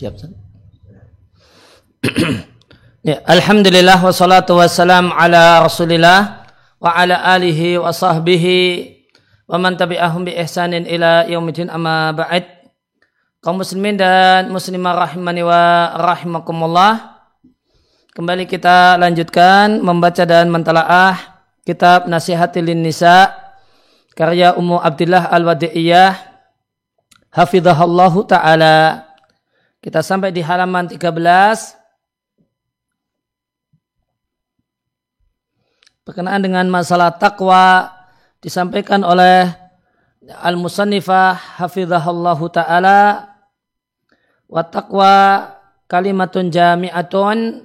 [0.00, 0.16] Siap.
[3.04, 6.48] ya, Alhamdulillah wassalatu wassalam ala Rasulillah
[6.80, 8.96] wa ala alihi wa sahbihi
[9.44, 12.48] wa man tabi'ahum bi ihsanin ila yaumidin amma ba'd.
[13.44, 17.20] Kaum muslimin dan muslimah rahimani wa rahimakumullah.
[18.16, 23.36] Kembali kita lanjutkan membaca dan mentalaah kitab Nasihatil Nisa
[24.16, 26.16] karya Ummu Abdullah Al-Wadi'iyah
[27.36, 29.09] hafidhahallahu taala.
[29.80, 31.08] Kita sampai di halaman 13.
[36.04, 37.88] Berkenaan dengan masalah takwa
[38.44, 39.48] disampaikan oleh
[40.20, 43.24] Al-Musannifah hafidhahallahu ta'ala
[44.52, 45.48] wa taqwa
[45.88, 47.64] kalimatun jami'atun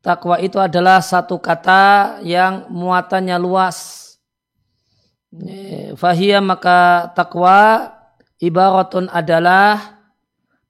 [0.00, 4.08] takwa itu adalah satu kata yang muatannya luas
[6.00, 7.92] fahiyah maka takwa
[8.40, 9.95] ibaratun adalah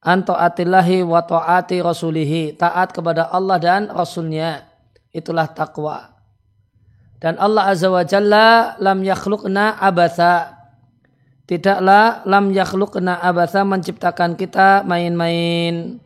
[0.07, 2.55] antoatillahi wa ta'ati rasulihi.
[2.55, 4.63] Taat kepada Allah dan Rasulnya.
[5.11, 6.17] Itulah takwa
[7.17, 10.53] dan Allah azza wa jalla lam yakhluqna abatha.
[11.47, 15.97] Tidaklah lam yakhluqna abatha menciptakan kita main-main.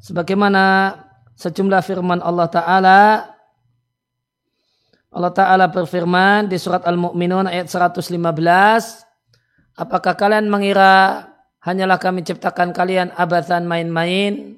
[0.00, 0.94] Sebagaimana
[1.36, 3.00] sejumlah firman Allah taala.
[5.08, 8.12] Allah taala berfirman di surat Al-Mu'minun ayat 115
[9.72, 11.27] apakah kalian mengira
[11.68, 14.56] hanyalah kami ciptakan kalian abathan main-main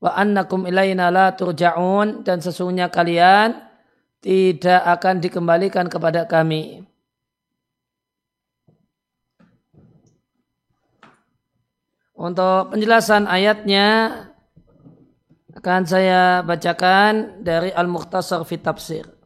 [0.00, 3.52] wa annakum ilaina la turja'un dan sesungguhnya kalian
[4.24, 6.88] tidak akan dikembalikan kepada kami.
[12.18, 14.10] Untuk penjelasan ayatnya
[15.54, 19.17] akan saya bacakan dari Al-Mukhtasar fi Tafsir.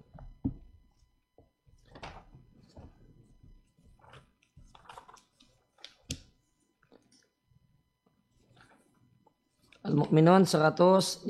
[9.92, 11.28] Al-Mu'minun 115.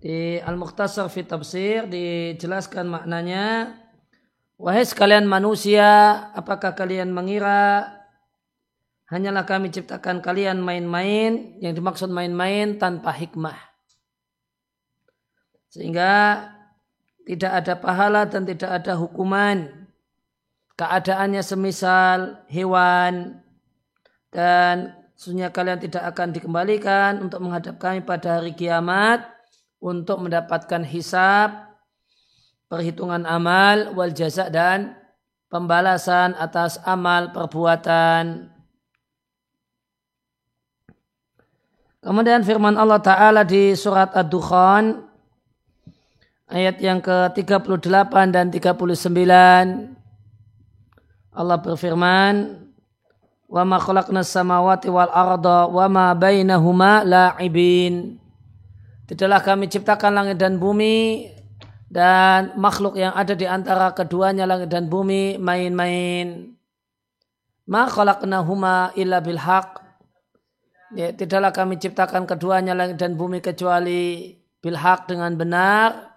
[0.00, 3.76] Di Al-Mukhtasar fi Tafsir dijelaskan maknanya
[4.62, 5.82] Wahai sekalian manusia,
[6.38, 7.82] apakah kalian mengira
[9.10, 13.58] hanyalah kami ciptakan kalian main-main, yang dimaksud main-main tanpa hikmah.
[15.66, 16.46] Sehingga
[17.26, 19.90] tidak ada pahala dan tidak ada hukuman.
[20.78, 23.41] Keadaannya semisal hewan,
[24.32, 29.28] dan sesungguhnya kalian tidak akan dikembalikan untuk menghadap kami pada hari kiamat
[29.78, 31.68] untuk mendapatkan hisab,
[32.72, 34.96] perhitungan amal, wal jaza dan
[35.52, 38.48] pembalasan atas amal perbuatan.
[42.02, 45.06] Kemudian firman Allah Ta'ala di surat Ad-Dukhan
[46.50, 50.02] ayat yang ke-38 dan 39
[51.32, 52.34] Allah berfirman
[53.52, 58.16] wa ma khalaqna samawati wal arda wa ma bainahuma la'ibin.
[59.04, 61.28] Tidaklah kami ciptakan langit dan bumi
[61.92, 66.56] dan makhluk yang ada di antara keduanya langit dan bumi main-main.
[67.68, 69.84] Ma khalaqnahuma illa bil haq.
[70.96, 74.32] Ya, tidaklah kami ciptakan keduanya langit dan bumi kecuali
[74.64, 76.16] bil haq dengan benar.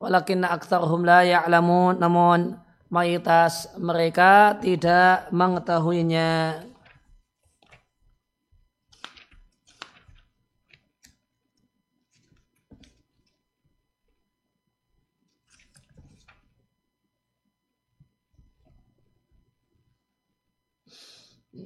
[0.00, 2.00] Walakinna aktsarhum la ya'lamun.
[2.00, 2.56] Namun
[2.88, 6.69] mayoritas mereka tidak mengetahuinya.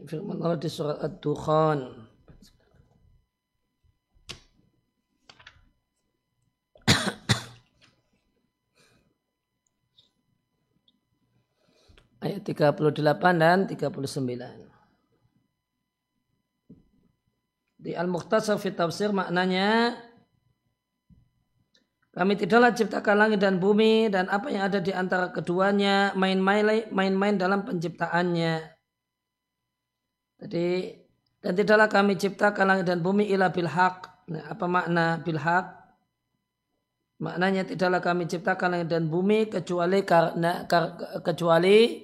[0.04, 2.04] Firman Allah di surat Ad-Dukhan.
[12.24, 14.72] Ayat 38 dan 39.
[17.84, 19.92] Di Al-Mukhtasar fi Tafsir maknanya
[22.14, 27.34] kami tidaklah ciptakan langit dan bumi dan apa yang ada di antara keduanya main-main main-main
[27.36, 28.73] dalam penciptaannya.
[30.42, 30.96] Jadi
[31.44, 34.08] dan tidaklah kami ciptakan langit dan bumi ila bil haq.
[34.32, 35.84] Nah, apa makna bil haq?
[37.20, 40.64] Maknanya tidaklah kami ciptakan langit dan bumi kecuali karena
[41.20, 42.00] kecuali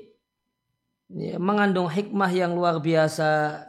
[1.09, 3.65] ya, mengandung hikmah yang luar biasa.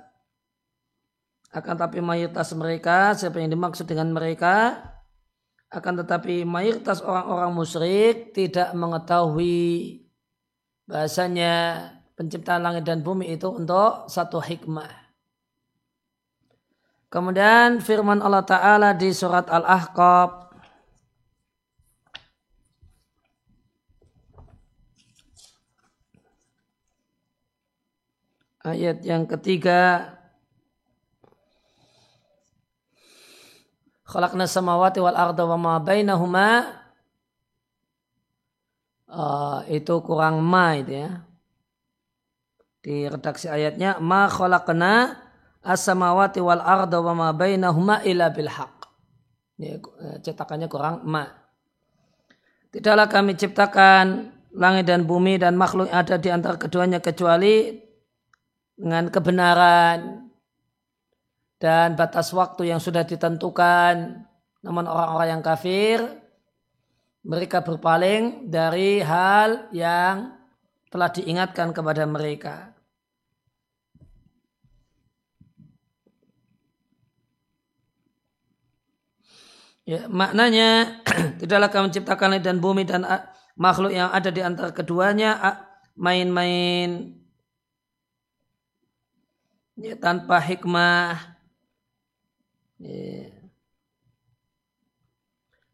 [1.51, 4.79] Akan tapi mayoritas mereka, siapa yang dimaksud dengan mereka,
[5.71, 10.03] akan tetapi mayoritas orang-orang musyrik tidak mengetahui
[10.83, 11.87] bahasanya
[12.21, 14.85] penciptaan langit dan bumi itu untuk satu hikmah.
[17.09, 20.53] Kemudian firman Allah Ta'ala di surat Al-Ahqab
[28.69, 30.13] ayat yang ketiga.
[34.05, 36.69] Khalaqna samawati wal arda wa ma bainahuma.
[39.09, 41.30] Uh, itu kurang ma itu ya
[42.81, 45.17] di redaksi ayatnya ma khalaqna
[45.61, 48.89] as-samawati wal arda wa ma bainahuma illa bil haq
[49.61, 49.77] ya,
[50.25, 51.29] cetakannya kurang ma
[52.73, 57.79] tidaklah kami ciptakan langit dan bumi dan makhluk yang ada di antara keduanya kecuali
[58.75, 60.27] dengan kebenaran
[61.61, 64.25] dan batas waktu yang sudah ditentukan.
[64.65, 66.01] Namun orang-orang yang kafir
[67.21, 70.40] mereka berpaling dari hal yang
[70.91, 72.75] telah diingatkan kepada mereka.
[79.87, 81.01] Ya, maknanya
[81.41, 83.01] tidaklah kami menciptakan langit dan bumi dan
[83.57, 85.41] makhluk yang ada di antara keduanya
[85.97, 87.17] main-main
[89.79, 91.31] ya, tanpa hikmah
[92.81, 93.29] Yeah.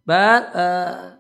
[0.03, 1.16] But, uh,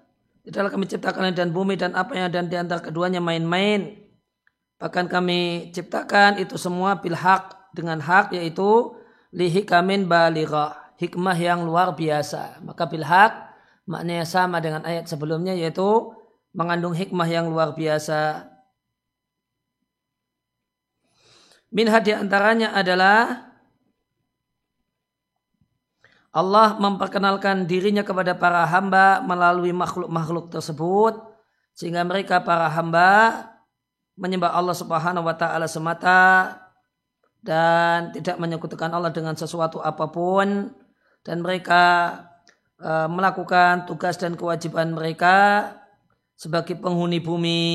[0.47, 3.99] tidaklah kami ciptakan dan bumi dan apa yang ada di antara keduanya main-main.
[4.79, 8.95] Bahkan kami ciptakan itu semua bil hak dengan hak yaitu
[9.35, 12.63] lihikamin balira hikmah yang luar biasa.
[12.63, 13.51] Maka bil hak
[13.91, 16.15] maknanya sama dengan ayat sebelumnya yaitu
[16.55, 18.47] mengandung hikmah yang luar biasa.
[21.67, 23.46] Minha di antaranya adalah
[26.37, 31.17] Allah memperkenalkan dirinya kepada para hamba melalui makhluk-makhluk tersebut
[31.73, 33.41] sehingga mereka para hamba
[34.13, 36.53] menyembah Allah Subhanahu wa taala semata
[37.41, 40.73] dan tidak menyekutukan Allah dengan sesuatu apa pun.
[41.25, 42.13] Dan mereka
[42.79, 45.69] e, melakukan tugas dan kewajiban mereka
[46.37, 47.65] sebagai penghuni bumi.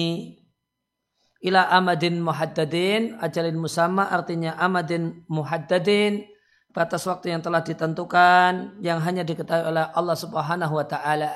[1.42, 6.31] Ila amadin muhaddadin ajalin musamma artinya amadin muhaddadin
[6.72, 11.32] batas waktu yang telah ditentukan yang hanya diketahui oleh Allah Subhanahu wa taala.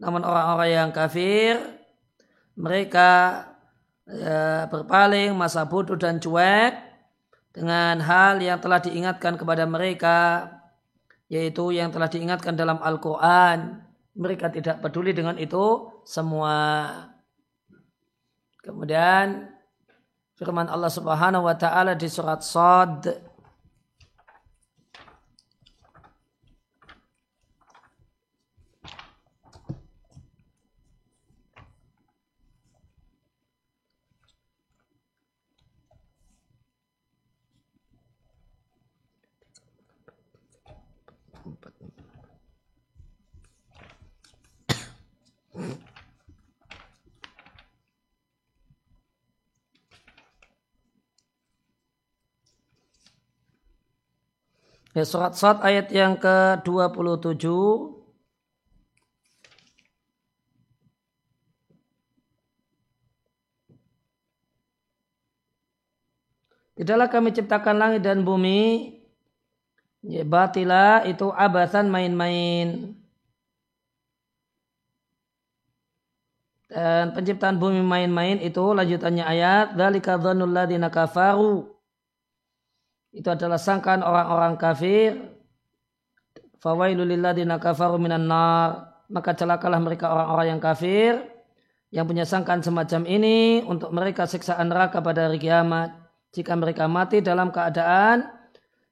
[0.00, 1.60] Namun orang-orang yang kafir
[2.56, 3.44] mereka
[4.08, 6.74] ya, berpaling masa bodoh dan cuek
[7.54, 10.50] dengan hal yang telah diingatkan kepada mereka
[11.30, 13.84] yaitu yang telah diingatkan dalam Al-Qur'an.
[14.14, 16.90] Mereka tidak peduli dengan itu semua.
[18.62, 19.53] Kemudian
[20.44, 23.33] firman Allah Subhanahu wa taala di surat Sad
[54.94, 57.50] Ya, surat Sad ayat yang ke-27.
[66.78, 68.94] Tidaklah kami ciptakan langit dan bumi.
[70.06, 72.94] Ya, Batila itu abasan main-main.
[76.70, 81.73] Dan penciptaan bumi main-main itu lanjutannya ayat Dalika dhanul ladina kafaru
[83.14, 85.14] itu adalah sangkaan orang-orang kafir.
[86.58, 88.90] Fawailul lilladzina kafaru minan nar.
[89.06, 91.12] Maka celakalah mereka orang-orang yang kafir
[91.94, 95.94] yang punya sangkaan semacam ini untuk mereka siksaan neraka pada hari kiamat.
[96.34, 98.26] Jika mereka mati dalam keadaan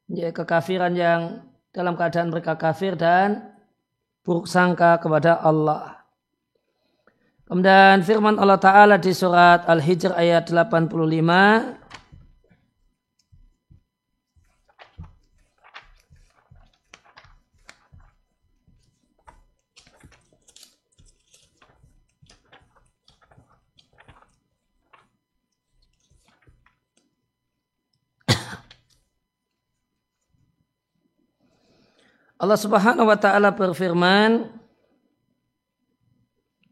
[0.06, 1.42] ya, kekafiran yang
[1.74, 3.50] dalam keadaan mereka kafir dan
[4.22, 6.06] buruk sangka kepada Allah.
[7.50, 11.81] Kemudian firman Allah Ta'ala di surat Al-Hijr ayat 85
[32.42, 34.50] Allah Subhanahu wa taala berfirman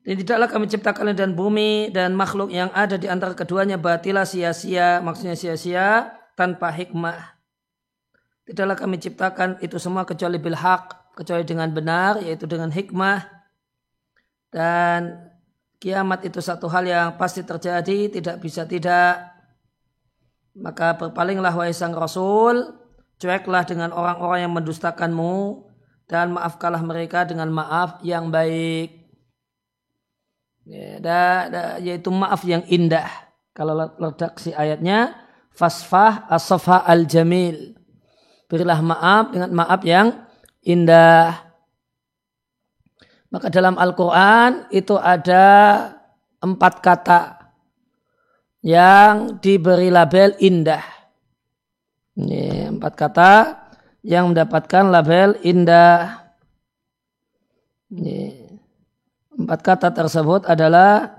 [0.01, 4.99] dan tidaklah kami ciptakan dan bumi dan makhluk yang ada di antara keduanya batilah sia-sia,
[4.99, 7.39] maksudnya sia-sia tanpa hikmah.
[8.49, 13.29] Tidaklah kami ciptakan itu semua kecuali bil haq, kecuali dengan benar, yaitu dengan hikmah.
[14.51, 15.31] Dan
[15.79, 19.31] kiamat itu satu hal yang pasti terjadi, tidak bisa tidak.
[20.59, 22.80] Maka berpalinglah wahai sang Rasul
[23.21, 25.69] cueklah dengan orang-orang yang mendustakanmu
[26.09, 28.97] dan maafkanlah mereka dengan maaf yang baik.
[30.65, 31.23] Ya, da,
[31.53, 33.07] da, yaitu maaf yang indah.
[33.55, 35.15] Kalau redaksi ayatnya
[35.53, 37.77] fasfah asafah al jamil.
[38.51, 40.27] Berilah maaf dengan maaf yang
[40.65, 41.39] indah.
[43.31, 45.47] Maka dalam Al-Quran itu ada
[46.43, 47.21] empat kata
[48.67, 51.00] yang diberi label indah.
[52.19, 53.33] Ini empat kata
[54.03, 56.25] yang mendapatkan label indah.
[57.93, 58.51] Ini.
[59.37, 61.15] Empat kata tersebut adalah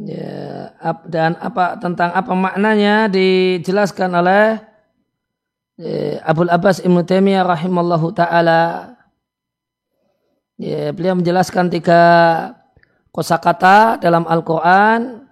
[0.00, 0.72] Ya,
[1.12, 4.56] dan apa tentang apa maknanya dijelaskan oleh
[5.76, 8.96] ya, Abdul Abbas Ibn Taimiyah rahimallahu taala.
[10.60, 12.02] Ya, beliau menjelaskan tiga
[13.16, 15.24] kosakata dalam Al-Qur'an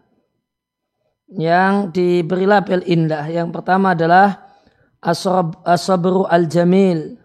[1.29, 3.29] yang diberi label indah.
[3.29, 4.57] Yang pertama adalah
[5.69, 7.21] as-sabru al-jamil.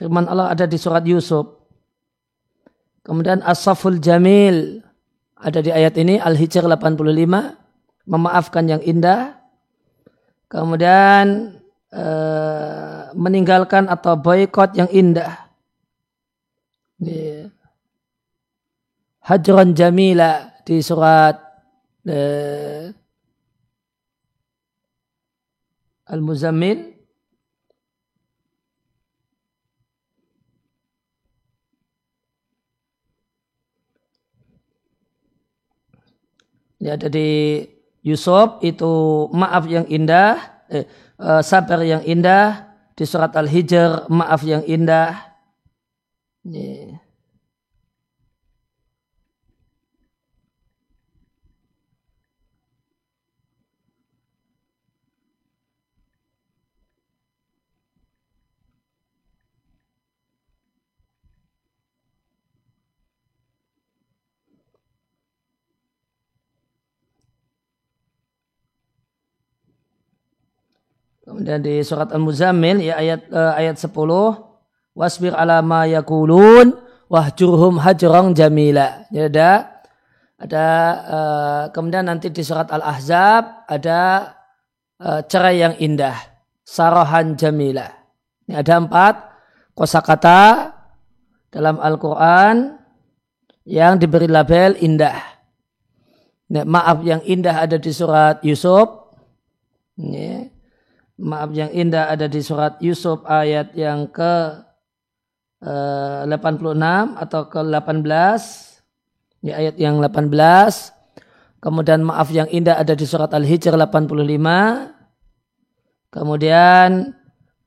[0.00, 1.44] Firman Allah ada di surat Yusuf.
[3.04, 4.80] Kemudian as-saful jamil
[5.36, 9.36] ada di ayat ini Al-Hijr 85 memaafkan yang indah
[10.48, 11.54] kemudian
[11.92, 15.45] eh, meninggalkan atau boykot yang indah
[19.26, 21.34] Hajron Jamila di surat
[22.06, 22.94] eh,
[26.06, 26.96] Al-Muzammil
[36.76, 37.26] Ya, jadi
[38.06, 40.38] Yusuf itu maaf yang indah,
[40.70, 40.86] eh,
[41.18, 45.18] eh, sabar yang indah di surat Al-Hijr maaf yang indah.
[46.46, 46.85] Yeah.
[71.26, 73.90] Kemudian di surat Al-Muzammil ya ayat uh, ayat 10
[74.94, 76.70] wasbir ala ma yakulun
[77.10, 79.02] wahjurhum hajrang jamila.
[79.10, 79.50] Ya ada
[80.38, 80.66] ada
[81.02, 84.32] uh, kemudian nanti di surat Al-Ahzab ada
[85.02, 86.14] uh, cerai yang indah,
[86.62, 87.90] sarahan jamila.
[88.46, 89.14] Ini ada empat
[89.74, 90.70] kosakata
[91.50, 92.78] dalam Al-Quran
[93.66, 95.18] yang diberi label indah.
[96.46, 98.86] Ini, maaf yang indah ada di surat Yusuf.
[99.98, 100.55] Ini,
[101.16, 104.60] maaf yang indah ada di surat Yusuf ayat yang ke
[105.64, 106.76] eh, 86
[107.16, 108.04] atau ke 18
[109.44, 110.28] ya ayat yang 18
[111.64, 117.16] kemudian maaf yang indah ada di surat Al-Hijr 85 kemudian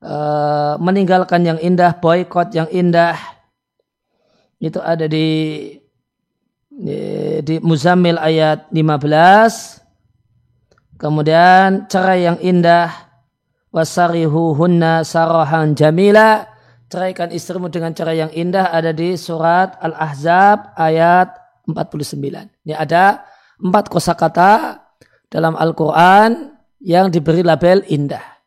[0.02, 3.18] eh, meninggalkan yang indah boykot yang indah.
[4.60, 5.80] Itu ada di
[6.80, 6.96] di,
[7.44, 13.09] di Muzammil ayat 15 kemudian cerai yang indah
[13.70, 16.46] wasarihuhunna sarahan jamila
[16.90, 21.30] ceraikan istrimu dengan cara yang indah ada di surat Al-Ahzab ayat
[21.70, 22.66] 49.
[22.66, 23.22] Ini ada
[23.62, 24.82] empat kosakata
[25.30, 28.42] dalam Al-Quran yang diberi label indah.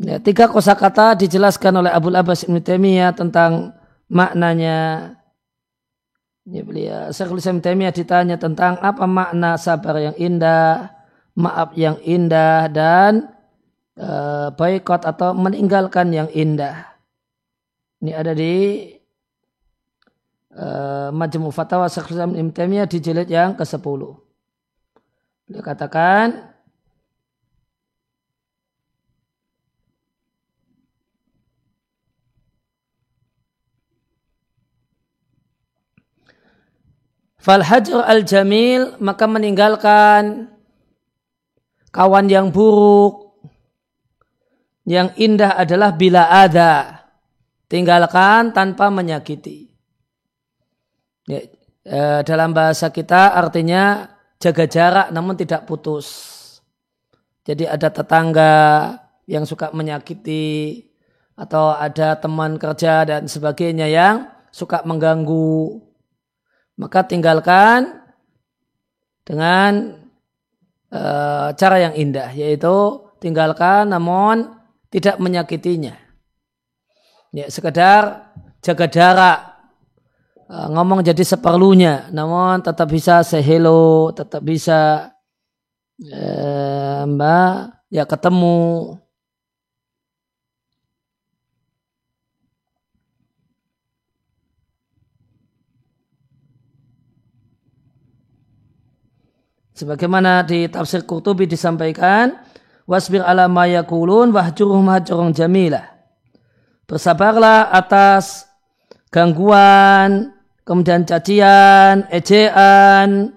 [0.00, 3.76] Ya, tiga kosakata dijelaskan oleh Abu Abbas Ibn Taimiyah tentang
[4.08, 5.12] maknanya.
[6.48, 10.88] Ya, beliau Syekhul Islam Taimiyah ditanya tentang apa makna sabar yang indah,
[11.36, 13.28] maaf yang indah dan
[14.00, 16.88] uh, boykot atau meninggalkan yang indah.
[18.00, 18.88] Ini ada di
[20.56, 22.24] uh, Majmu Fatawa Syekhul
[22.56, 24.00] Taimiyah di jilid yang ke-10.
[25.50, 26.48] Beliau katakan
[37.40, 40.52] Fal hajr al jamil maka meninggalkan
[41.88, 43.29] kawan yang buruk
[44.90, 47.06] yang indah adalah bila ada.
[47.70, 49.70] Tinggalkan tanpa menyakiti.
[51.30, 51.46] Ya,
[51.86, 54.10] e, dalam bahasa kita artinya
[54.42, 56.10] jaga jarak namun tidak putus.
[57.46, 58.54] Jadi ada tetangga
[59.30, 60.82] yang suka menyakiti
[61.38, 65.78] atau ada teman kerja dan sebagainya yang suka mengganggu.
[66.82, 68.02] Maka tinggalkan
[69.22, 70.02] dengan
[70.90, 71.02] e,
[71.54, 74.58] cara yang indah yaitu tinggalkan namun
[74.90, 75.94] tidak menyakitinya.
[77.30, 79.38] Ya, sekedar jaga jarak,
[80.50, 85.14] e, ngomong jadi seperlunya, namun tetap bisa sehelo, tetap bisa
[86.02, 88.98] eh, mbak ya ketemu.
[99.80, 102.36] Sebagaimana di tafsir Qurtubi disampaikan,
[102.90, 105.86] wasbir ala ma yakulun wahjuruhum hajrun jamilah.
[106.90, 108.50] Bersabarlah atas
[109.14, 110.34] gangguan,
[110.66, 113.30] kemudian cacian, ejaan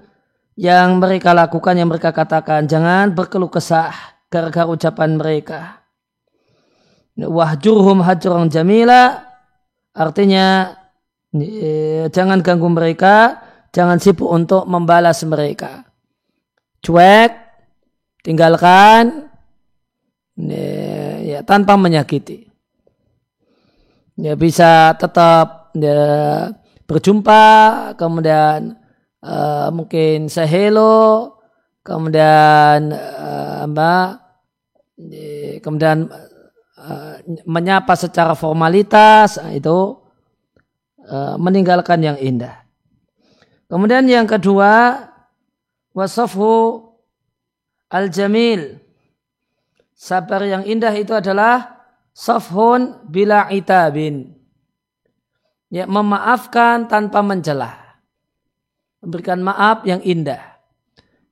[0.58, 2.66] yang mereka lakukan, yang mereka katakan.
[2.66, 3.94] Jangan berkeluh kesah
[4.34, 5.86] gara-gara ucapan mereka.
[7.14, 9.22] Wahjurhum hajrun jamila
[9.94, 10.74] artinya
[12.10, 13.38] jangan ganggu mereka,
[13.70, 15.86] jangan sibuk untuk membalas mereka.
[16.82, 17.38] Cuek,
[18.26, 19.30] tinggalkan,
[20.38, 22.50] ya, tanpa menyakiti.
[24.14, 26.54] Ya bisa tetap ya,
[26.86, 27.46] berjumpa,
[27.98, 28.78] kemudian
[29.26, 31.38] uh, mungkin sehelo,
[31.82, 34.22] kemudian uh, mbak,
[35.66, 36.14] kemudian
[36.78, 37.16] uh,
[37.50, 39.98] menyapa secara formalitas nah, itu
[41.10, 42.62] uh, meninggalkan yang indah.
[43.72, 45.02] Kemudian yang kedua
[45.98, 46.86] wasafu
[47.90, 48.83] al-jamil
[50.04, 51.80] Sabar yang indah itu adalah
[52.12, 54.36] safhun bila itabin.
[55.72, 57.72] Ya, memaafkan tanpa mencela.
[59.00, 60.60] Memberikan maaf yang indah.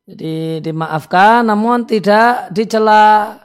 [0.08, 3.36] Jadi dimaafkan namun tidak dicela.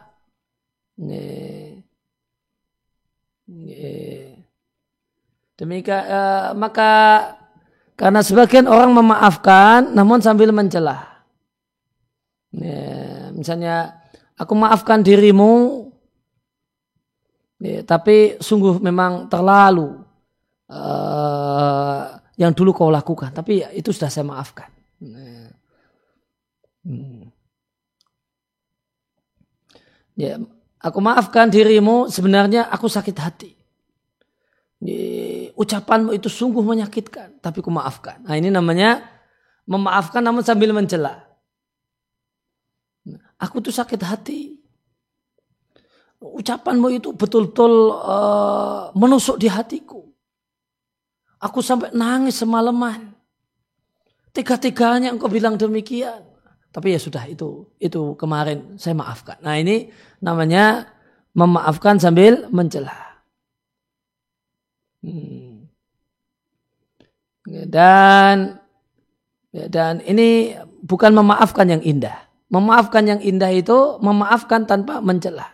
[5.59, 6.93] Demikian uh, maka
[7.99, 11.27] karena sebagian orang memaafkan namun sambil mencela.
[12.55, 14.06] Ya, misalnya
[14.37, 15.89] aku maafkan dirimu,
[17.61, 20.01] ya, tapi sungguh memang terlalu
[20.71, 24.69] uh, yang dulu kau lakukan, tapi ya, itu sudah saya maafkan.
[26.87, 27.29] Hmm.
[30.17, 30.41] Ya,
[30.81, 33.53] aku maafkan dirimu, sebenarnya aku sakit hati.
[34.81, 38.21] Ya, ucapanmu itu sungguh menyakitkan, tapi aku maafkan.
[38.23, 39.03] Nah ini namanya
[39.65, 41.26] memaafkan namun sambil mencela.
[43.37, 44.57] Aku tuh sakit hati.
[46.17, 50.01] Ucapanmu itu betul-betul uh, menusuk di hatiku.
[51.37, 53.13] Aku sampai nangis semalaman.
[54.33, 56.25] Tiga-tiganya engkau bilang demikian.
[56.73, 59.41] Tapi ya sudah itu itu kemarin saya maafkan.
[59.41, 60.89] Nah ini namanya
[61.37, 63.21] memaafkan sambil mencela.
[65.01, 65.69] Hmm.
[67.45, 68.61] Dan
[69.53, 72.26] dan ini bukan memaafkan yang indah.
[72.47, 75.51] Memaafkan yang indah itu memaafkan tanpa mencela.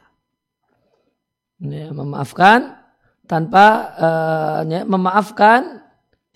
[1.63, 2.77] Ya, memaafkan
[3.25, 5.81] tanpa uh, ya, memaafkan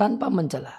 [0.01, 0.73] tanpa mencela.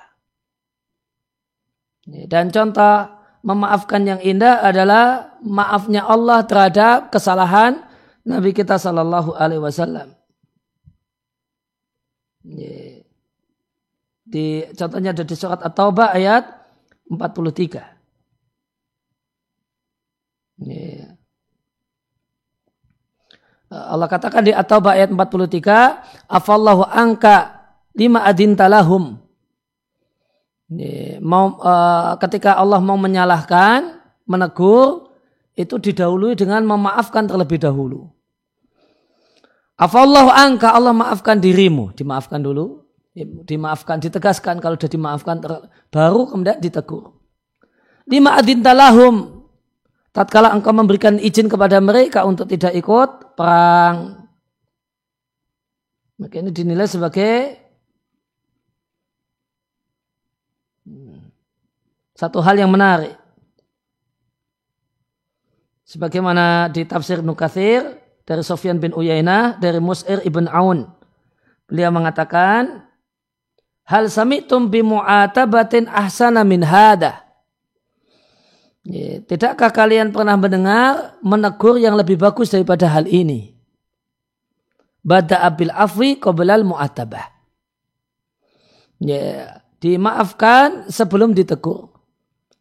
[2.10, 3.12] Ya, dan contoh
[3.46, 7.86] memaafkan yang indah adalah maafnya Allah terhadap kesalahan
[8.26, 10.18] Nabi kita Shallallahu Alaihi Wasallam.
[12.44, 13.04] Ya.
[14.28, 16.44] Di contohnya ada di surat At-Taubah ayat
[17.08, 17.97] 43.
[20.58, 21.18] Yeah.
[23.68, 29.20] Allah katakan di At-Taubah ayat 43, afallahu angka lima adintalahum.
[31.20, 35.12] Mau uh, ketika Allah mau menyalahkan, menegur,
[35.60, 38.08] itu didahului dengan memaafkan terlebih dahulu.
[39.76, 42.88] Afallahu angka Allah maafkan dirimu, dimaafkan dulu,
[43.44, 45.36] dimaafkan, ditegaskan kalau sudah dimaafkan
[45.92, 47.20] baru kemudian ditegur.
[48.08, 49.37] Lima adintalahum
[50.18, 54.26] tatkala engkau memberikan izin kepada mereka untuk tidak ikut perang.
[56.18, 57.54] Maka ini dinilai sebagai
[62.18, 63.14] satu hal yang menarik.
[65.86, 67.86] Sebagaimana di tafsir Nukathir
[68.26, 70.90] dari Sofyan bin Uyainah dari Mus'ir ibn Aun.
[71.70, 72.90] Beliau mengatakan,
[73.86, 77.27] Hal sami'tum bimu'atabatin ahsana min hadah
[79.28, 83.52] tidakkah kalian pernah mendengar menegur yang lebih bagus daripada hal ini?
[85.04, 87.28] Bada abil afwi qoblal mu'atabah.
[89.04, 91.94] Ya, dimaafkan sebelum ditegur.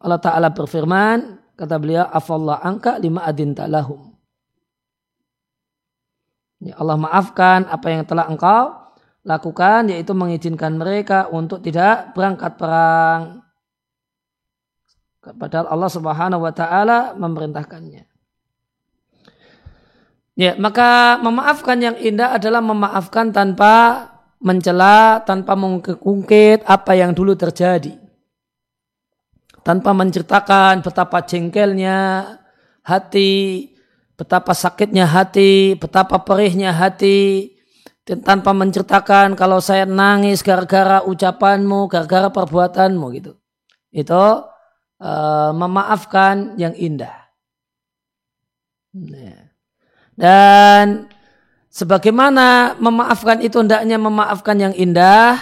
[0.02, 4.12] Allah Ta'ala berfirman, kata beliau, afallah angka lima adin ta'lahum.
[6.60, 8.74] Ya, Allah maafkan apa yang telah engkau
[9.26, 13.45] lakukan, yaitu mengizinkan mereka untuk tidak berangkat perang
[15.34, 18.06] Padahal Allah Subhanahu wa taala memerintahkannya.
[20.36, 27.96] Ya, maka memaafkan yang indah adalah memaafkan tanpa mencela, tanpa mengungkit apa yang dulu terjadi.
[29.64, 31.98] Tanpa menceritakan betapa jengkelnya
[32.84, 33.74] hati,
[34.14, 37.56] betapa sakitnya hati, betapa perihnya hati,
[38.06, 43.32] dan tanpa menceritakan kalau saya nangis gara-gara ucapanmu, gara-gara perbuatanmu gitu.
[43.90, 44.46] Itu
[45.00, 47.28] uh, memaafkan yang indah.
[48.96, 49.52] Nah.
[50.16, 51.12] Dan
[51.68, 55.36] sebagaimana memaafkan itu hendaknya memaafkan yang indah,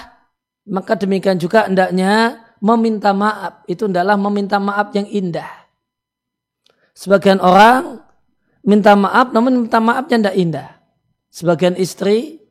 [0.67, 3.63] maka demikian juga hendaknya meminta maaf.
[3.71, 5.47] Itu adalah meminta maaf yang indah.
[6.95, 8.03] Sebagian orang
[8.67, 10.69] minta maaf namun minta maafnya tidak indah.
[11.31, 12.43] Sebagian istri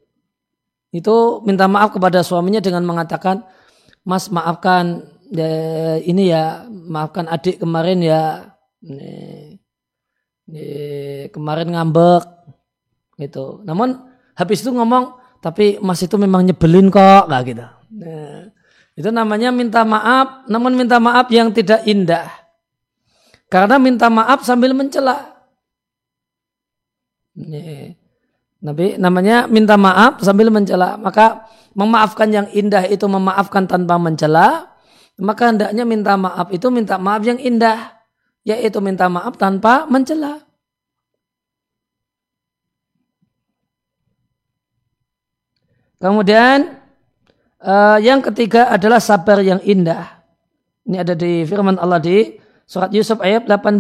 [0.93, 3.43] itu minta maaf kepada suaminya dengan mengatakan,
[4.03, 5.49] Mas maafkan ya,
[5.97, 8.53] ini ya, maafkan adik kemarin ya,
[8.85, 9.57] ini,
[10.45, 10.65] ini,
[11.33, 12.23] kemarin ngambek,
[13.17, 13.65] gitu.
[13.65, 13.97] Namun
[14.37, 17.65] habis itu ngomong, tapi Mas itu memang nyebelin kok, nggak gitu.
[17.97, 18.53] Nah,
[18.93, 22.29] itu namanya minta maaf, namun minta maaf yang tidak indah.
[23.49, 25.33] Karena minta maaf sambil mencela.
[27.37, 27.97] Nih.
[28.63, 30.97] Nabi namanya minta maaf sambil mencela.
[30.97, 31.45] Maka
[31.77, 34.72] memaafkan yang indah itu memaafkan tanpa mencela.
[35.21, 38.01] Maka hendaknya minta maaf itu minta maaf yang indah.
[38.43, 40.41] Yaitu minta maaf tanpa mencela.
[46.03, 46.75] Kemudian
[47.63, 50.19] uh, yang ketiga adalah sabar yang indah.
[50.83, 52.35] Ini ada di firman Allah di
[52.67, 53.79] surat Yusuf ayat 18.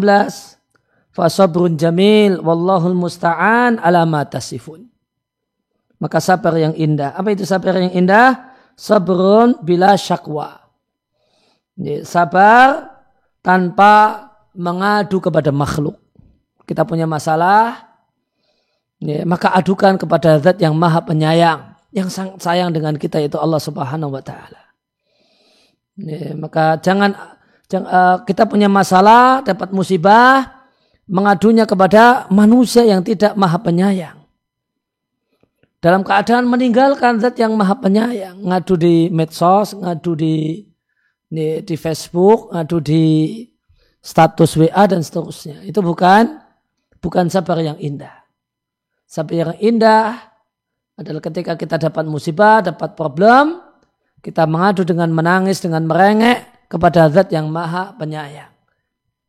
[1.13, 4.23] Fasabrun jamil wallahul musta'an ala ma.
[5.99, 7.11] Maka sabar yang indah.
[7.11, 8.55] Apa itu sabar yang indah?
[8.79, 10.62] Sabrun bila syakwa.
[12.05, 12.93] Sabar
[13.41, 15.97] tanpa mengadu kepada makhluk.
[16.63, 17.91] Kita punya masalah,
[19.27, 21.75] maka adukan kepada zat yang maha penyayang.
[21.93, 24.61] Yang sangat sayang dengan kita itu Allah subhanahu wa ta'ala.
[26.33, 27.13] Maka jangan,
[27.69, 30.65] jangan eh, kita punya masalah, dapat musibah,
[31.05, 34.17] mengadunya kepada manusia yang tidak maha penyayang.
[35.83, 38.39] Dalam keadaan meninggalkan zat yang maha penyayang.
[38.41, 40.65] Ngadu di medsos, ngadu di,
[41.33, 43.03] di, di Facebook, ngadu di
[43.97, 45.65] status WA dan seterusnya.
[45.65, 46.37] Itu bukan
[47.01, 48.13] bukan sabar yang indah.
[49.09, 50.21] Sabar yang indah
[50.93, 53.57] adalah ketika kita dapat musibah, dapat problem,
[54.21, 58.53] kita mengadu dengan menangis, dengan merengek kepada zat yang maha penyayang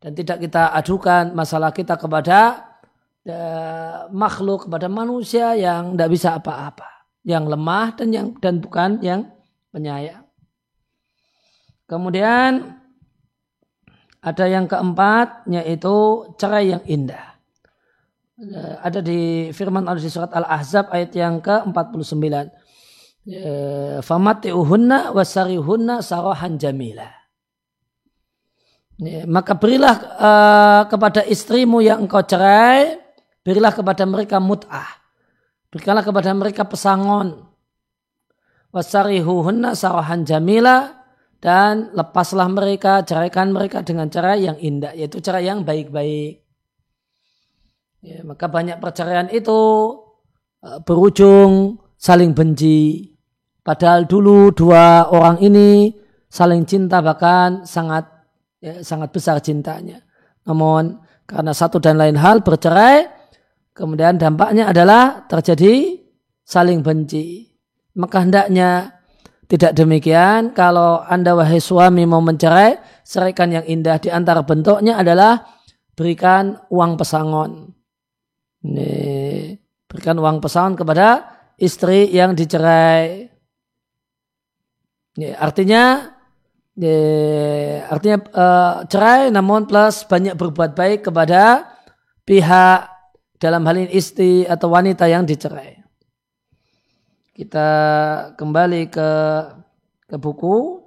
[0.05, 2.61] dan tidak kita adukan masalah kita kepada
[3.25, 9.33] uh, makhluk kepada manusia yang tidak bisa apa-apa yang lemah dan yang dan bukan yang
[9.73, 10.24] penyayang
[11.89, 12.79] kemudian
[14.25, 17.37] ada yang keempat yaitu cerai yang indah
[18.41, 22.25] uh, ada di firman Allah di surat Al-Ahzab ayat yang ke-49
[23.29, 27.25] eh, famati'uhunna wasarihunna sarahan jamilah
[29.03, 32.95] Ya, maka berilah uh, kepada istrimu yang engkau cerai,
[33.43, 34.87] berilah kepada mereka mut'ah.
[35.75, 37.43] Berikanlah kepada mereka pesangon.
[38.71, 41.04] Wasarihuhunna sarahan jamila
[41.45, 46.41] dan lepaslah mereka, ceraikan mereka dengan cara yang indah, yaitu cara yang baik-baik.
[48.01, 49.61] Ya, maka banyak perceraian itu
[50.65, 53.13] uh, berujung saling benci.
[53.61, 55.93] Padahal dulu dua orang ini
[56.33, 58.09] saling cinta bahkan sangat
[58.65, 60.01] ya, sangat besar cintanya.
[60.49, 60.97] Namun
[61.29, 63.05] karena satu dan lain hal bercerai,
[63.77, 66.01] kemudian dampaknya adalah terjadi
[66.41, 67.53] saling benci.
[68.01, 68.97] Maka hendaknya
[69.49, 70.53] tidak demikian.
[70.57, 75.45] Kalau anda wahai suami mau mencerai, ceraikan yang indah di antara bentuknya adalah
[75.95, 77.71] berikan uang pesangon.
[78.65, 78.93] Ini,
[79.87, 81.29] berikan uang pesangon kepada
[81.61, 83.29] istri yang dicerai.
[85.15, 86.15] Ini, artinya
[86.75, 91.71] Ya, artinya uh, cerai namun plus banyak berbuat baik kepada
[92.27, 92.91] pihak
[93.39, 95.84] dalam hal ini istri atau wanita yang dicerai.
[97.35, 97.69] Kita
[98.39, 99.11] kembali ke
[100.07, 100.81] ke buku.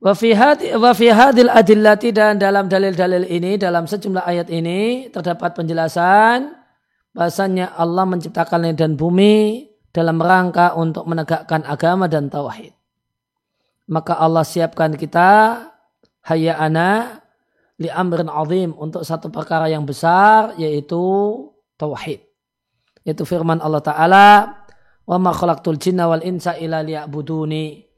[0.00, 6.56] Wa fi hadil adillati dan dalam dalil-dalil ini, dalam sejumlah ayat ini terdapat penjelasan
[7.12, 12.72] bahasanya Allah menciptakan langit dan bumi dalam rangka untuk menegakkan agama dan tauhid
[13.90, 15.66] maka Allah siapkan kita
[16.22, 17.18] hayya ana
[17.82, 21.02] li amrin azim untuk satu perkara yang besar yaitu
[21.74, 22.29] tauhid.
[23.04, 24.26] Yaitu firman Allah taala
[25.08, 27.90] wa ma khalaqtul jinna wal insa illa liya'buduni.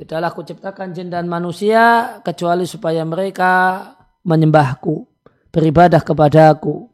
[0.00, 3.84] Tidaklah kuciptakan jin dan manusia kecuali supaya mereka
[4.24, 5.04] menyembahku,
[5.52, 6.88] beribadah kepadaku.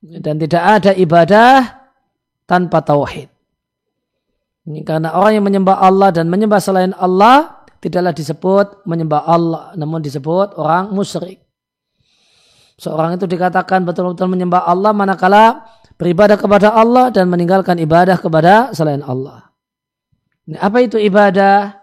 [0.00, 1.58] Dan tidak ada ibadah
[2.46, 3.28] tanpa tauhid.
[4.70, 9.98] Ini karena orang yang menyembah Allah dan menyembah selain Allah tidaklah disebut menyembah Allah, namun
[10.04, 11.42] disebut orang musyrik.
[12.80, 15.66] Seorang itu dikatakan betul-betul menyembah Allah manakala
[16.00, 19.52] beribadah kepada Allah dan meninggalkan ibadah kepada selain Allah.
[20.48, 21.76] Ini apa itu ibadah?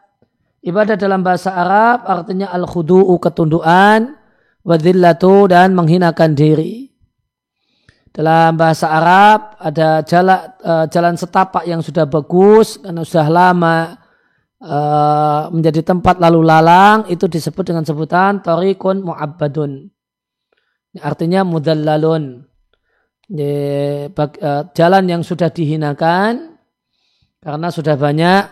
[0.66, 4.18] Ibadah dalam bahasa Arab artinya al-khudu'u ketundukan,
[4.66, 6.90] wadhillatu dan menghinakan diri.
[8.10, 13.78] Dalam bahasa Arab ada jalan, uh, jalan setapak yang sudah bagus karena sudah lama
[14.58, 19.94] uh, menjadi tempat lalu lalang itu disebut dengan sebutan torikun mu'abbadun.
[20.98, 22.47] Artinya mudallalun.
[23.28, 24.08] Uh,
[24.72, 26.56] jalan yang sudah dihinakan
[27.44, 28.48] karena sudah banyak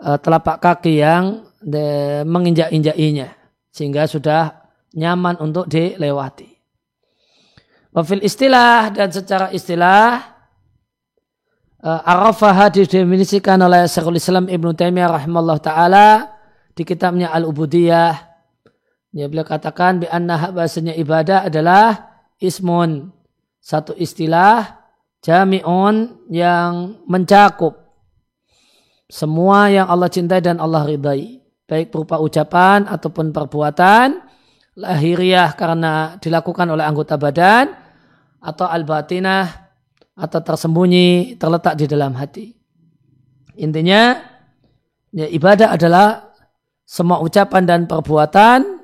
[0.00, 1.44] uh, telapak kaki yang
[2.24, 3.28] menginjak-injakinya
[3.68, 6.48] sehingga sudah nyaman untuk dilewati.
[7.92, 10.24] Wafil istilah dan secara istilah
[11.84, 16.08] uh, Arafah didefinisikan oleh Syekhul Islam Ibn Taimiyah rahimahullah taala
[16.72, 18.14] di kitabnya Al-Ubudiyah.
[19.12, 23.19] Dia beliau katakan bi anna bahasanya ibadah adalah ismun
[23.60, 24.80] satu istilah
[25.20, 27.80] jami'un yang mencakup
[29.10, 31.42] semua yang Allah cintai dan Allah ridai.
[31.66, 34.22] Baik berupa ucapan ataupun perbuatan.
[34.78, 37.74] Lahiriah karena dilakukan oleh anggota badan.
[38.38, 39.74] Atau al-batinah.
[40.14, 42.54] Atau tersembunyi terletak di dalam hati.
[43.58, 44.14] Intinya
[45.10, 46.30] ya, ibadah adalah
[46.86, 48.79] semua ucapan dan perbuatan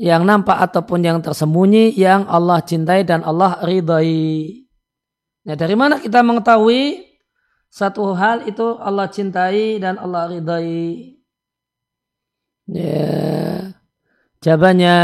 [0.00, 4.64] yang nampak ataupun yang tersembunyi yang Allah cintai dan Allah ridai.
[5.42, 7.12] Nah, dari mana kita mengetahui
[7.72, 11.16] satu hal itu Allah cintai dan Allah ridai.
[12.68, 13.72] Ya.
[14.42, 14.96] Jawabannya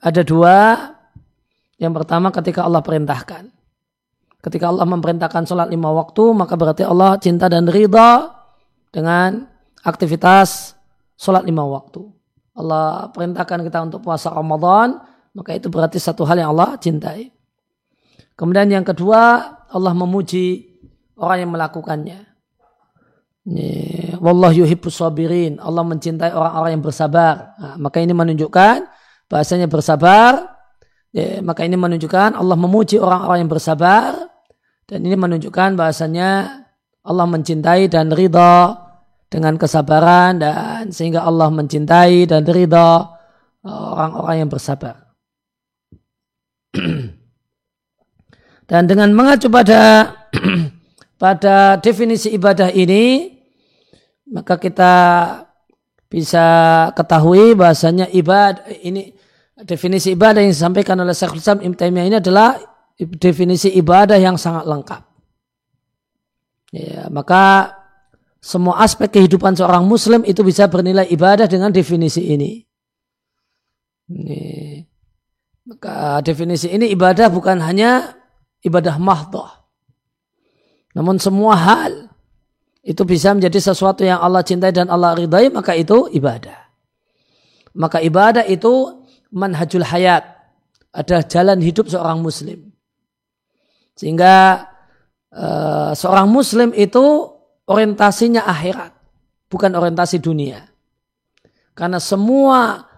[0.00, 0.56] ada dua.
[1.80, 3.48] Yang pertama ketika Allah perintahkan.
[4.40, 8.32] Ketika Allah memerintahkan sholat lima waktu, maka berarti Allah cinta dan ridha
[8.88, 9.48] dengan
[9.84, 10.76] aktivitas
[11.16, 12.19] sholat lima waktu.
[12.60, 15.00] Allah perintahkan kita untuk puasa Ramadan,
[15.32, 17.32] maka itu berarti satu hal yang Allah cintai.
[18.36, 20.68] Kemudian yang kedua, Allah memuji
[21.16, 22.18] orang yang melakukannya.
[24.20, 25.56] Wallah yuhibbus sabirin.
[25.60, 27.56] Allah mencintai orang-orang yang bersabar.
[27.56, 28.84] Nah, maka ini menunjukkan
[29.28, 30.60] bahasanya bersabar.
[31.10, 34.28] Ya, maka ini menunjukkan Allah memuji orang-orang yang bersabar.
[34.84, 36.62] Dan ini menunjukkan bahasanya
[37.00, 38.76] Allah mencintai dan ridha
[39.30, 43.14] dengan kesabaran dan sehingga Allah mencintai dan ridha
[43.62, 45.14] orang-orang yang bersabar.
[48.70, 50.12] dan dengan mengacu pada
[51.22, 53.38] pada definisi ibadah ini
[54.30, 54.94] maka kita
[56.10, 56.46] bisa
[56.94, 59.14] ketahui bahasanya ibadah ini
[59.62, 62.58] definisi ibadah yang disampaikan oleh Syekhul Islam Ibn ini adalah
[62.98, 65.02] definisi ibadah yang sangat lengkap.
[66.70, 67.74] Ya, maka
[68.40, 72.64] semua aspek kehidupan seorang muslim itu bisa bernilai ibadah dengan definisi ini.
[74.08, 74.80] ini.
[75.68, 78.16] Maka definisi ini ibadah bukan hanya
[78.64, 79.46] ibadah mahdoh.
[80.96, 82.10] Namun semua hal
[82.80, 86.56] itu bisa menjadi sesuatu yang Allah cintai dan Allah ridai, maka itu ibadah.
[87.76, 90.26] Maka ibadah itu manhajul hayat.
[90.90, 92.72] Ada jalan hidup seorang muslim.
[93.94, 94.66] Sehingga
[95.30, 97.30] uh, seorang muslim itu
[97.70, 98.92] orientasinya akhirat.
[99.46, 100.66] Bukan orientasi dunia.
[101.74, 102.90] Karena semua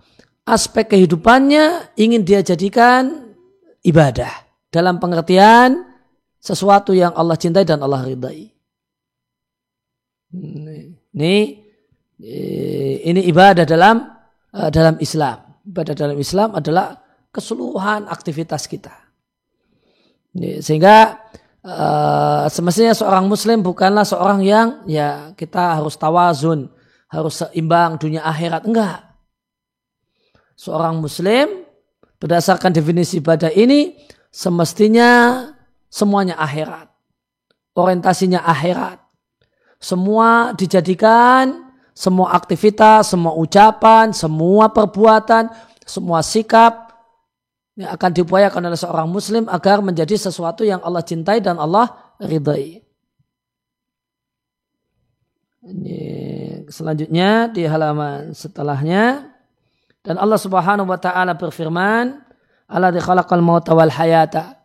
[0.49, 3.33] aspek kehidupannya ingin dia jadikan
[3.85, 4.33] ibadah.
[4.73, 5.85] Dalam pengertian
[6.41, 8.49] sesuatu yang Allah cintai dan Allah ridai.
[11.13, 11.37] Ini
[13.05, 14.01] ini ibadah dalam
[14.57, 15.39] eh, dalam Islam.
[15.63, 16.99] Ibadah dalam Islam adalah
[17.31, 18.93] keseluruhan aktivitas kita.
[20.65, 21.21] Sehingga
[21.67, 26.71] uh, semestinya seorang Muslim bukanlah seorang yang ya kita harus tawazun,
[27.09, 28.67] harus seimbang dunia akhirat.
[28.67, 29.01] Enggak.
[30.59, 31.67] Seorang Muslim
[32.23, 33.99] berdasarkan definisi ibadah ini
[34.31, 35.43] semestinya
[35.91, 36.87] semuanya akhirat.
[37.75, 39.01] Orientasinya akhirat.
[39.83, 45.51] Semua dijadikan, semua aktivitas, semua ucapan, semua perbuatan,
[45.83, 46.92] semua sikap
[47.77, 51.89] yang akan diupayakan oleh seorang muslim agar menjadi sesuatu yang Allah cintai dan Allah
[52.21, 52.85] ridai.
[55.63, 56.03] Ini
[56.69, 59.33] selanjutnya di halaman setelahnya
[60.03, 62.19] dan Allah Subhanahu wa taala berfirman,
[62.67, 64.59] "Allah khalaqal mauta wal hayata."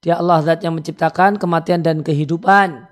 [0.00, 2.88] Dia Allah zat yang menciptakan kematian dan kehidupan.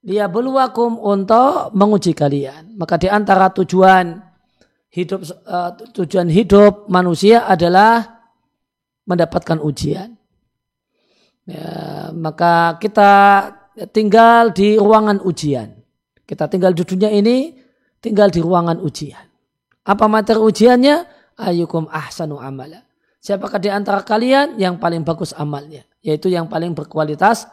[0.00, 2.80] Dia beluakum untuk menguji kalian.
[2.80, 4.16] Maka di antara tujuan
[4.88, 8.15] hidup uh, tujuan hidup manusia adalah
[9.06, 10.18] mendapatkan ujian.
[11.46, 13.10] Ya, maka kita
[13.94, 15.78] tinggal di ruangan ujian.
[16.26, 17.54] Kita tinggal di dunia ini
[18.02, 19.22] tinggal di ruangan ujian.
[19.86, 21.06] Apa materi ujiannya?
[21.38, 22.82] Ayukum ahsanu amala.
[23.22, 25.86] Siapakah di antara kalian yang paling bagus amalnya?
[26.06, 27.50] yaitu yang paling berkualitas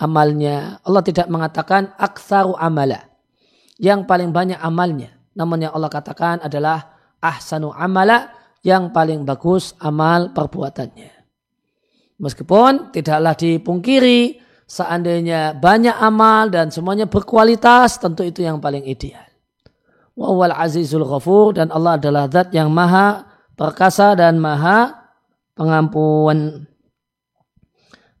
[0.00, 0.80] amalnya.
[0.88, 3.12] Allah tidak mengatakan aksaru amala.
[3.76, 5.12] Yang paling banyak amalnya.
[5.36, 11.12] Namun yang Allah katakan adalah ahsanu amala yang paling bagus amal perbuatannya.
[12.20, 14.36] Meskipun tidaklah dipungkiri
[14.68, 19.24] seandainya banyak amal dan semuanya berkualitas tentu itu yang paling ideal.
[20.12, 23.24] Wawal azizul ghafur dan Allah adalah zat yang maha
[23.56, 25.08] perkasa dan maha
[25.56, 26.68] pengampun.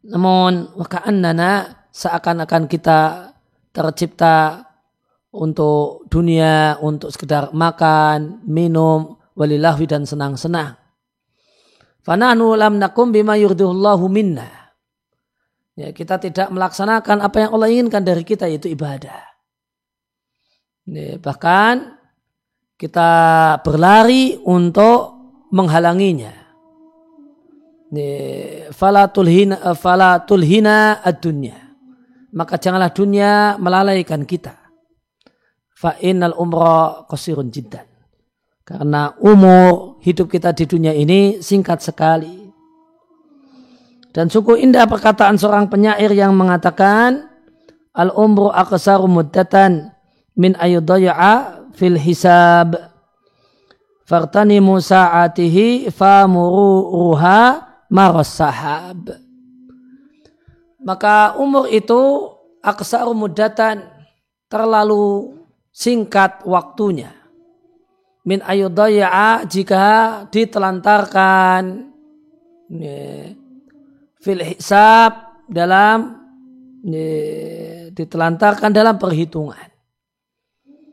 [0.08, 3.30] Namun waka'annana seakan-akan kita
[3.68, 4.64] tercipta
[5.28, 10.76] untuk dunia, untuk sekedar makan, minum, walilahwi dan senang-senang.
[12.04, 14.48] Fanahnu lam nakum bima yurdihullahu minna.
[15.80, 19.16] Ya, kita tidak melaksanakan apa yang Allah inginkan dari kita yaitu ibadah.
[20.84, 21.96] Ya, bahkan
[22.76, 23.08] kita
[23.64, 25.16] berlari untuk
[25.48, 26.36] menghalanginya.
[27.96, 31.56] Ya, fala tulhina, fala tulhina ad-dunya.
[32.30, 34.54] Maka janganlah dunia melalaikan kita.
[35.74, 37.89] Fa innal umra qasirun jiddan.
[38.70, 42.46] Karena umur hidup kita di dunia ini singkat sekali.
[44.14, 47.26] Dan sungguh indah perkataan seorang penyair yang mengatakan
[47.90, 49.90] Al-umru aqsaru muddatan
[50.38, 52.78] min ayudaya'a fil hisab.
[54.06, 59.18] Fartani musa'atihi famuruha maras sahab.
[60.78, 62.30] Maka umur itu
[62.62, 63.82] aqsaru muddatan
[64.46, 65.34] terlalu
[65.74, 67.19] singkat waktunya
[68.24, 69.86] min ayudaya'a jika
[70.28, 71.62] ditelantarkan
[72.68, 73.32] ya,
[74.20, 76.20] fil hisab dalam
[77.92, 79.68] ditelantarkan dalam perhitungan.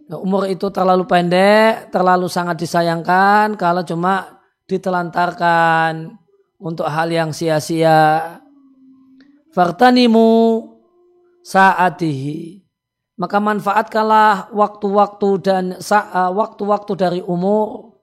[0.07, 6.15] Nah, umur itu terlalu pendek, terlalu sangat disayangkan kalau cuma ditelantarkan
[6.59, 8.39] untuk hal yang sia-sia.
[9.51, 10.63] Fartanimu
[11.43, 12.66] saatihi
[13.18, 17.97] maka manfaatkanlah waktu-waktu dan eh, waktu-waktu dari umur.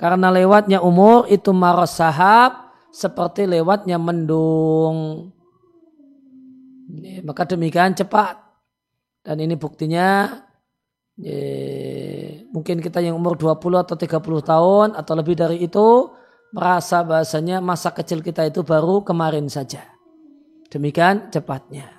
[0.00, 5.28] Karena lewatnya umur itu maros sahab seperti lewatnya mendung.
[7.26, 8.40] Maka demikian cepat.
[9.26, 10.38] Dan ini buktinya
[12.54, 16.14] mungkin kita yang umur 20 atau 30 tahun atau lebih dari itu
[16.54, 19.82] merasa bahasanya masa kecil kita itu baru kemarin saja.
[20.70, 21.97] Demikian cepatnya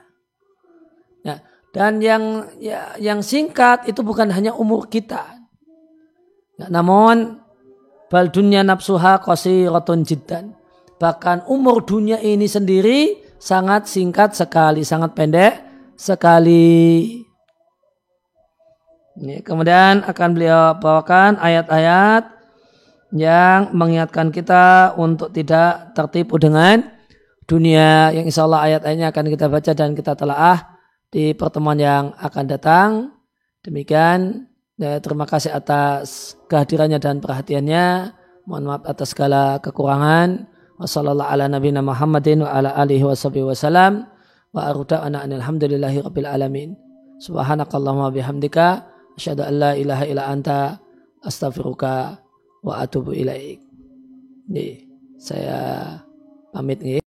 [1.69, 5.37] dan yang ya, yang singkat itu bukan hanya umur kita.
[6.57, 7.37] Ya, namun
[8.09, 10.57] bal dunia nafsuha qasiratun jiddan.
[10.99, 15.53] Bahkan umur dunia ini sendiri sangat singkat sekali, sangat pendek
[15.95, 17.23] sekali.
[19.19, 22.39] Ini, kemudian akan beliau bawakan ayat-ayat
[23.13, 26.85] yang mengingatkan kita untuk tidak tertipu dengan
[27.49, 30.68] dunia yang insya Allah ayat-ayatnya akan kita baca dan kita telaah
[31.09, 32.89] di pertemuan yang akan datang.
[33.65, 34.47] Demikian,
[34.79, 38.15] ya, terima kasih atas kehadirannya dan perhatiannya.
[38.49, 40.49] Mohon maaf atas segala kekurangan.
[40.79, 44.07] Wassalamualaikum ala nabiyina Muhammadin wa ala alihi wa sahbihi wasallam.
[44.55, 46.69] Wa aruda'ana alhamdulillahi rabbil alamin.
[47.19, 48.87] Subhanakallahumma bihamdika.
[49.19, 50.79] Asyadu an la ilaha ila anta
[51.21, 52.23] astaghfiruka
[52.63, 53.59] wa atubu ilaik.
[54.49, 54.87] Nih,
[55.19, 55.99] saya
[56.55, 57.08] pamit nih.